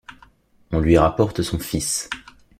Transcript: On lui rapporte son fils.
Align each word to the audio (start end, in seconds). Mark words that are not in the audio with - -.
On 0.71 0.79
lui 0.79 0.97
rapporte 0.97 1.43
son 1.43 1.59
fils. 1.59 2.09